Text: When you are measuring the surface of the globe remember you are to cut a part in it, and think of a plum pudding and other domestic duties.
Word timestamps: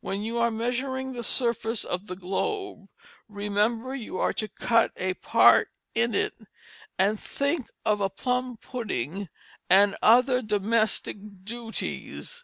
When 0.00 0.22
you 0.22 0.38
are 0.38 0.50
measuring 0.50 1.12
the 1.12 1.22
surface 1.22 1.84
of 1.84 2.08
the 2.08 2.16
globe 2.16 2.88
remember 3.28 3.94
you 3.94 4.18
are 4.18 4.32
to 4.32 4.48
cut 4.48 4.90
a 4.96 5.14
part 5.14 5.70
in 5.94 6.16
it, 6.16 6.34
and 6.98 7.16
think 7.16 7.68
of 7.84 8.00
a 8.00 8.10
plum 8.10 8.56
pudding 8.56 9.28
and 9.70 9.96
other 10.02 10.42
domestic 10.42 11.18
duties. 11.44 12.42